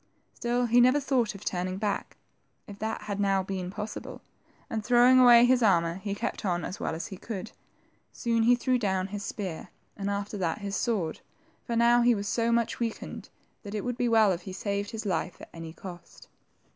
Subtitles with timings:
[0.33, 2.17] Still he never thought of turning back,
[2.65, 4.21] if that had now been possible,
[4.67, 7.51] and throwing away his armor, he kept on as well as he could.
[8.11, 9.97] Soon he threw down his spear, 70 THE TWO PRINCES.
[10.01, 11.19] and after that his sword,
[11.67, 13.29] for now he was so much weakened
[13.61, 16.27] that it would be well if he saved his life at any cost.